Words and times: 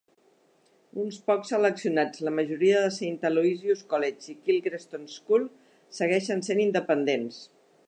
Uns 1.01 1.19
pocs 1.27 1.51
seleccionats, 1.53 2.23
la 2.29 2.33
majoria 2.37 2.79
de 2.85 2.87
Saint 2.95 3.19
Aloysius' 3.31 3.85
College 3.93 4.33
i 4.35 4.37
Kilgraston 4.49 5.07
School, 5.19 5.47
segueixen 6.01 6.45
sent 6.49 6.67
independents. 6.69 7.43